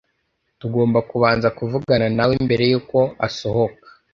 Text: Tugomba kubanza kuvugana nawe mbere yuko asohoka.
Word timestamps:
Tugomba 0.59 0.99
kubanza 1.09 1.47
kuvugana 1.57 2.07
nawe 2.17 2.35
mbere 2.45 2.63
yuko 2.71 2.99
asohoka. 3.27 3.87